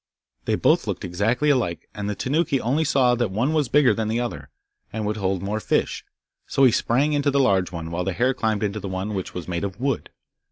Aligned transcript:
They 0.45 0.55
both 0.55 0.87
looked 0.87 1.05
exactly 1.05 1.51
alike, 1.51 1.87
and 1.93 2.09
the 2.09 2.15
Tanuki 2.15 2.59
only 2.59 2.83
saw 2.83 3.13
that 3.13 3.29
one 3.29 3.53
was 3.53 3.69
bigger 3.69 3.93
than 3.93 4.07
the 4.07 4.19
other, 4.19 4.49
and 4.91 5.05
would 5.05 5.17
hold 5.17 5.43
more 5.43 5.59
fish, 5.59 6.03
so 6.47 6.63
he 6.63 6.71
sprang 6.71 7.13
into 7.13 7.29
the 7.29 7.39
large 7.39 7.71
one, 7.71 7.91
while 7.91 8.03
the 8.03 8.13
hare 8.13 8.33
climbed 8.33 8.63
into 8.63 8.79
the 8.79 8.89
one 8.89 9.13
which 9.13 9.35
was 9.35 9.47
made 9.47 9.63
of 9.63 9.79
wood. 9.79 10.09